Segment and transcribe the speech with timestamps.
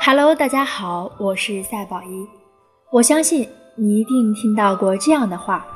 [0.00, 2.26] Hello，大家好，我是赛宝仪。
[2.90, 5.66] 我相信你一定听到过这样的话：“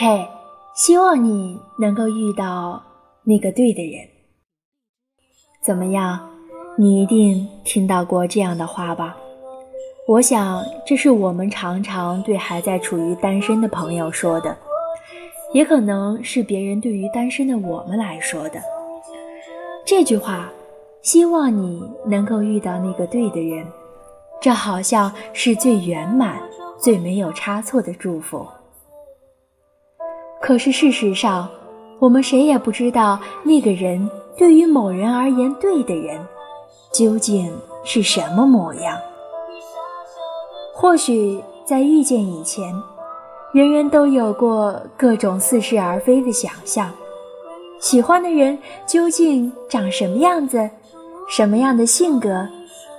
[0.00, 0.26] 嘿，
[0.74, 2.82] 希望你能够遇到
[3.24, 4.08] 那个对的人。”
[5.62, 6.30] 怎么样？
[6.76, 9.16] 你一定听到过这样的话吧？
[10.08, 14.56] 我想，这是我们常常对还在处于单身的朋友说的，
[15.52, 18.60] 也可能是别人对于单身的我们来说的。
[19.84, 20.50] 这句话，
[21.02, 23.66] 希望你能够遇到那个对的人，
[24.40, 26.40] 这好像是最圆满、
[26.78, 28.46] 最没有差错的祝福。
[30.40, 31.48] 可是事实上，
[31.98, 36.18] 我们谁也不知道那个人对于某人而言对的人。
[36.92, 37.50] 究竟
[37.84, 38.98] 是什么模样？
[40.74, 42.70] 或许在遇见以前，
[43.54, 46.92] 人人都有过各种似是而非的想象：
[47.80, 50.68] 喜欢的人究竟长什么样子，
[51.28, 52.48] 什么样的性格，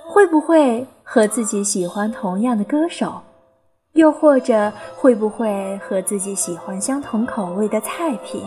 [0.06, 3.20] 会不会和自己喜欢同样的歌手，
[3.92, 8.42] 又或者会不会和自己喜欢相同口味的菜品？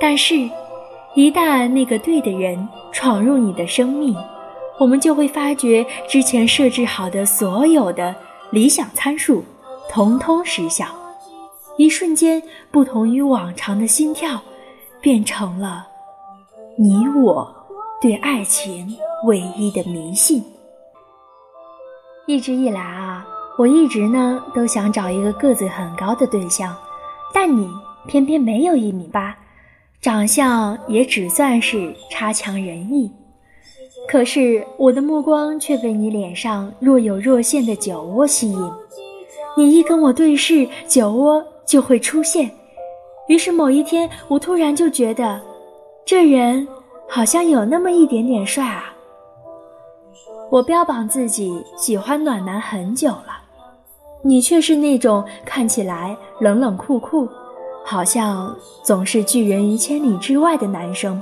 [0.00, 0.48] 但是。
[1.14, 4.14] 一旦那个对的人闯入你的生命，
[4.78, 8.14] 我们就会发觉之前设置好的所有的
[8.50, 9.42] 理想参数，
[9.88, 10.84] 统统失效。
[11.78, 14.38] 一瞬间，不同于往常的心跳，
[15.00, 15.88] 变成了
[16.78, 17.50] 你我
[18.02, 20.44] 对爱情唯一的迷信。
[22.26, 26.76] 一直以来啊，我一直呢都想找一个个子很高的对象，
[27.32, 27.66] 但你
[28.06, 29.34] 偏偏没有一米八。
[30.02, 33.10] 长相也只算是差强人意，
[34.06, 38.72] 可是我的目光却被你脸上若有若现的酒窝吸引。
[39.56, 42.50] 你一跟我对视，酒窝就会出现。
[43.28, 45.40] 于是某一天，我突然就觉得，
[46.06, 46.68] 这人
[47.08, 48.94] 好像有那么一点点帅啊。
[50.52, 53.42] 我标榜自己喜欢暖男很久了，
[54.22, 57.28] 你却是那种看起来冷冷酷酷。
[57.84, 61.20] 好像总是拒人于千里之外的男生，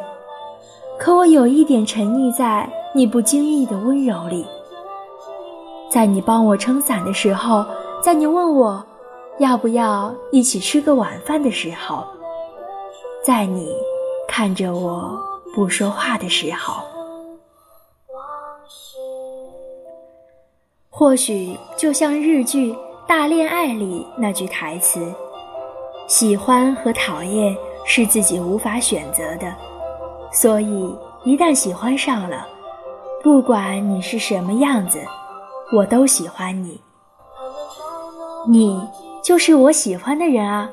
[0.99, 4.45] 可我有一点沉溺在你不经意的温柔里，
[5.91, 7.65] 在你帮我撑伞的时候，
[8.03, 8.85] 在你问我
[9.39, 12.05] 要不要一起吃个晚饭的时候，
[13.23, 13.69] 在你
[14.37, 15.17] 看着我
[15.55, 16.83] 不说话的时候，
[20.91, 22.73] 或许就像日剧
[23.07, 25.07] 《大恋爱》里那句台词。
[26.09, 29.55] 喜欢和讨厌是自己无法选择的，
[30.33, 32.45] 所以一旦喜欢上了，
[33.23, 34.99] 不管你是什么样子，
[35.73, 36.81] 我都喜欢你。
[38.49, 38.85] 你
[39.23, 40.69] 就是我喜欢的人啊，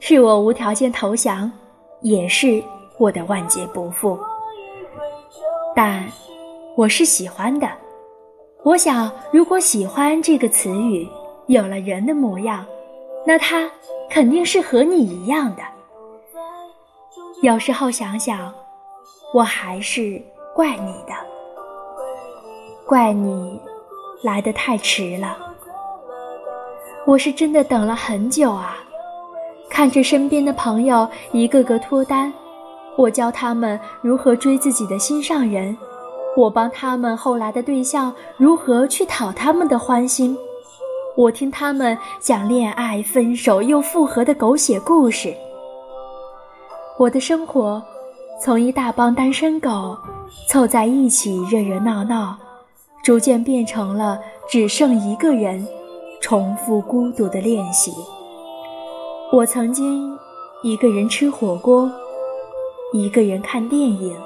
[0.00, 1.52] 是我无条件投降，
[2.00, 2.64] 也是
[2.98, 4.18] 我的万劫不复。
[5.74, 6.04] 但
[6.76, 7.68] 我是喜欢的。
[8.62, 11.08] 我想，如果“喜欢”这个词语
[11.46, 12.64] 有了人的模样，
[13.26, 13.70] 那它。
[14.10, 15.62] 肯定是和你一样的。
[17.42, 18.52] 有时候想想，
[19.32, 20.22] 我还是
[20.54, 21.12] 怪你的，
[22.86, 23.60] 怪你
[24.22, 25.36] 来的太迟了。
[27.06, 28.76] 我是真的等了很久啊，
[29.68, 32.32] 看着身边的朋友一个个脱单，
[32.96, 35.76] 我教他们如何追自己的心上人，
[36.36, 40.36] 我帮他们后来的对象如何去讨他们的欢心。
[41.16, 45.34] 我听他们讲恋爱、分手又复合的狗血故事。
[46.98, 47.82] 我的生活
[48.40, 49.96] 从一大帮单身狗
[50.48, 52.36] 凑在一起热热闹闹，
[53.02, 54.18] 逐渐变成了
[54.48, 55.66] 只剩一个人
[56.20, 57.92] 重复孤独的练习。
[59.32, 60.16] 我曾经
[60.62, 61.90] 一个人吃火锅，
[62.94, 64.16] 一个人看电影，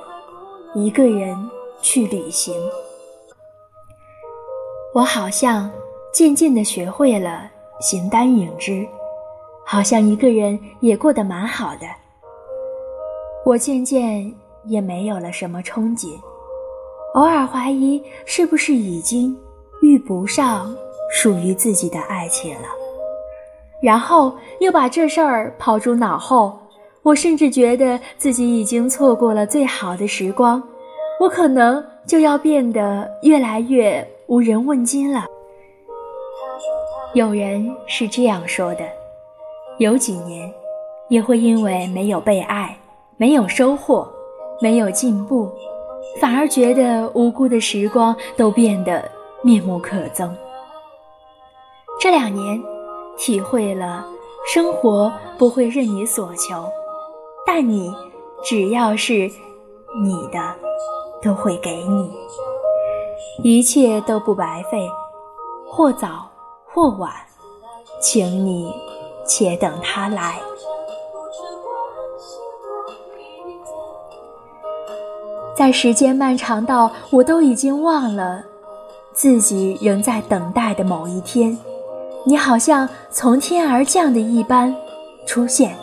[0.74, 1.34] 一个人
[1.80, 2.54] 去旅行。
[4.94, 5.70] 我好像。
[6.10, 7.48] 渐渐地学会了
[7.80, 8.84] 形单影只，
[9.64, 11.86] 好像一个人也过得蛮好的。
[13.44, 14.34] 我渐渐
[14.64, 16.19] 也没有了什么憧憬，
[17.14, 19.37] 偶尔怀疑是不是已经
[19.82, 20.75] 遇不上
[21.12, 22.69] 属于自己的爱情了，
[23.82, 26.58] 然后又把这事儿抛诸脑后。
[27.02, 30.62] 我甚至觉得自己已经错过了最好的时光，
[31.20, 35.24] 我可能就要变得越来越无人问津了。
[37.14, 38.84] 有人是这样说的：
[39.78, 40.52] 有几年，
[41.08, 42.76] 也会因为没有被爱、
[43.16, 44.06] 没有收获、
[44.60, 45.50] 没有进步，
[46.20, 49.10] 反而觉得无辜的时光都变得
[49.42, 50.30] 面目可憎。
[51.98, 52.62] 这两年，
[53.16, 54.06] 体会了
[54.46, 56.64] 生活不会任你所求，
[57.46, 57.94] 但你
[58.43, 59.31] 只要是
[60.02, 60.55] 你的，
[61.23, 62.12] 都会给你。
[63.43, 64.88] 一切都不白费，
[65.69, 66.29] 或早
[66.73, 67.12] 或晚，
[68.00, 68.73] 请你
[69.26, 70.40] 且等他来。
[75.56, 78.44] 在时间漫长到我都已经忘了
[79.12, 81.58] 自己仍在等待的某一天，
[82.25, 84.73] 你好像从天而降的一般
[85.26, 85.76] 出现，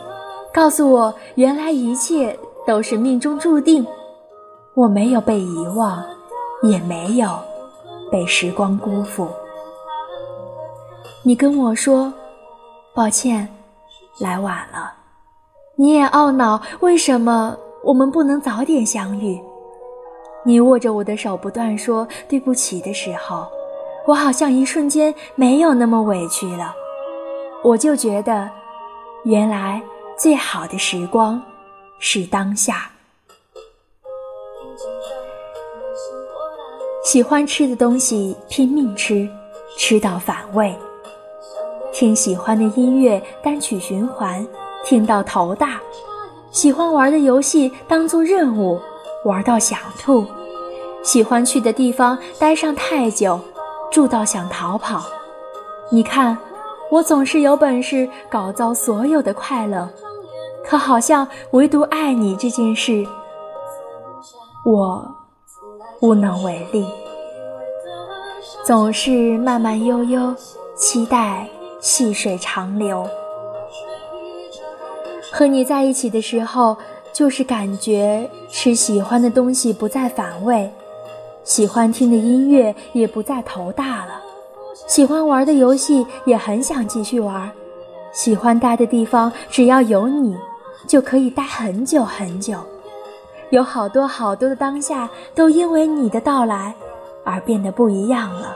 [0.56, 2.34] 告诉我原来一切
[2.66, 3.86] 都是命中注定。
[4.74, 6.02] 我没有被遗忘，
[6.64, 7.28] 也没有
[8.10, 9.28] 被时光辜负。
[11.24, 12.14] 你跟我说
[12.94, 13.46] 抱歉，
[14.18, 14.94] 来晚了。
[15.76, 17.54] 你也懊恼为什么
[17.84, 19.38] 我们不能早点相遇。
[20.46, 23.46] 你握着我的手，不断说对不起的时候，
[24.08, 26.74] 我好像一瞬间没有那么委屈了。
[27.62, 28.50] 我就觉得，
[29.26, 29.82] 原来
[30.18, 31.42] 最好的时光
[32.00, 32.90] 是当下。
[37.04, 39.28] 喜欢吃的东西拼命吃，
[39.78, 40.74] 吃到反胃；
[41.94, 44.46] 听喜欢的音乐单曲循环，
[44.86, 45.80] 听到头大；
[46.50, 48.80] 喜欢玩的游戏当做任务。
[49.26, 50.26] 玩到想吐，
[51.04, 53.40] 喜欢去的地方待上太久，
[53.92, 55.04] 住到想逃跑。
[55.90, 56.38] 你看，
[56.96, 59.90] 我总是有本事搞糟所有的快乐，
[60.64, 63.06] 可好像唯独爱你这件事，
[64.64, 65.06] 我
[66.00, 66.88] 无能为力。
[68.66, 70.34] 总是慢慢悠悠，
[70.74, 71.46] 期待
[71.82, 73.06] 细水长流。
[75.34, 76.78] 和你在一起的时候。
[77.14, 80.70] 就是感觉吃喜欢的东西不再反胃，
[81.46, 84.22] 喜欢听的音乐也不再头大了，
[84.88, 87.52] 喜欢玩的游戏也很想继续玩，
[88.12, 90.38] 喜欢待的地方只要有你，
[90.88, 92.56] 就可以待很久很久。
[93.50, 96.74] 有好多好多的当下都因为你的到来
[97.24, 98.56] 而变得不一样了。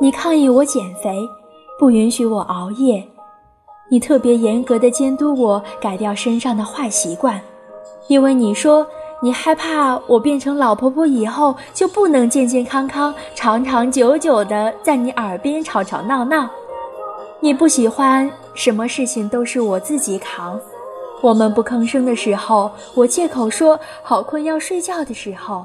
[0.00, 1.28] 你抗议我减肥，
[1.78, 3.06] 不允许我熬夜。
[3.90, 7.40] 你特别严格的监督我改掉身上的坏习惯，
[8.06, 8.86] 因为你说
[9.20, 16.48] 你害怕我变成老婆婆以后就不能健健康康、长长久久的在你耳边吵吵闹闹。
[17.40, 20.60] 你不喜欢什么事情都是我自己扛。
[21.20, 25.64] 我们不吭声的时候，我借口说好困要睡觉的时候，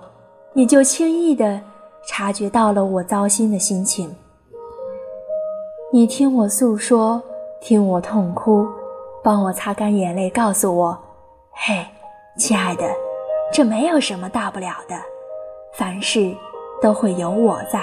[0.54, 1.62] 你就轻易的
[2.08, 4.16] 察觉到了我糟心的心情。
[5.92, 7.22] 你听我诉说。
[7.66, 8.68] 听我痛哭，
[9.24, 10.98] 帮我擦干眼泪，告诉我
[11.56, 11.74] ：“嘿，
[12.38, 12.84] 亲爱的，
[13.54, 14.96] 这没有什么大不了的，
[15.74, 16.36] 凡事
[16.82, 17.80] 都会有我在。”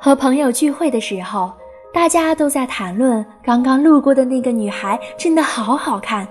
[0.00, 1.52] 和朋友聚会的时候，
[1.92, 6.26] 大家都在谈论刚刚路过的那个女孩，真的好好看。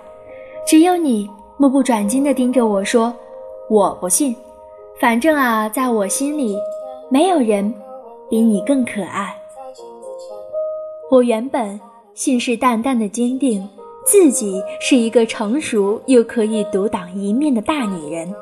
[0.66, 3.14] 只有你目不转睛地盯着我说
[3.70, 4.36] ：“我不信，
[5.00, 6.58] 反正啊，在我心里，
[7.10, 7.72] 没有人
[8.30, 9.36] 比你更可爱。”
[11.12, 11.80] 我原本
[12.16, 13.68] 信誓旦旦的坚定
[14.06, 18.34] 自己是一个成熟又可以独当一面的大女人，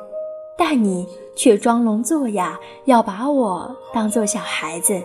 [0.58, 5.00] 但你却装聋作哑，要把我当做小孩子，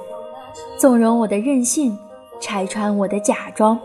[0.78, 1.98] 纵容我的任性，
[2.42, 3.80] 拆穿我的假装。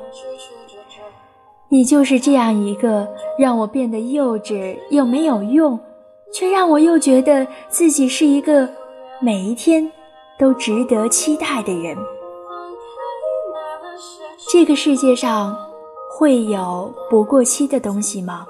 [1.68, 5.78] 你就是这样一个让我变得幼稚又没有用，
[6.32, 8.68] 却让我又觉得自己是一个
[9.20, 9.90] 每一天
[10.38, 11.96] 都值得期待的人。
[14.52, 15.56] 这个世界上
[16.16, 18.46] 会有不过期的东西吗？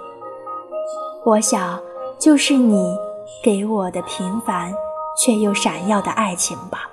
[1.25, 1.81] 我想，
[2.19, 2.95] 就是你
[3.43, 4.71] 给我的平凡
[5.17, 6.91] 却又闪耀的爱情吧。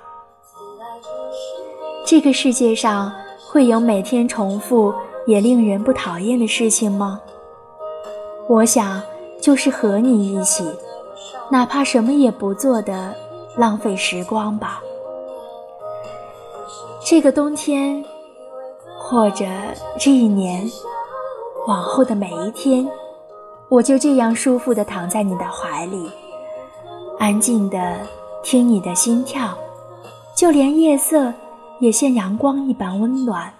[2.06, 3.12] 这个世界上
[3.46, 4.94] 会有每天重复
[5.26, 7.20] 也令人不讨厌的事情吗？
[8.48, 9.02] 我想，
[9.42, 10.64] 就是和你一起，
[11.50, 13.14] 哪怕什么也不做的
[13.58, 14.82] 浪费时光吧。
[17.04, 18.02] 这个冬天。
[19.12, 19.44] 或者
[20.00, 20.66] 这一年，
[21.68, 22.88] 往后的每一天，
[23.68, 26.10] 我就这样舒服地躺在你的怀里，
[27.18, 27.98] 安静地
[28.42, 29.50] 听你的心跳，
[30.34, 31.30] 就连夜色
[31.78, 33.52] 也像阳光一般温暖。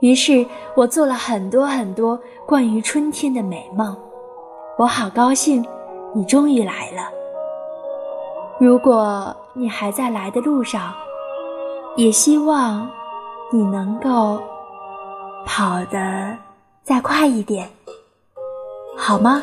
[0.00, 3.96] 于是我做了很多很多关于春天的美梦，
[4.76, 5.64] 我好高兴，
[6.14, 7.08] 你终于来了。
[8.60, 10.92] 如果你还在来的路上，
[11.96, 12.86] 也希望。
[13.52, 14.42] 你能够
[15.46, 16.36] 跑得
[16.82, 17.68] 再快一点，
[18.96, 19.42] 好吗？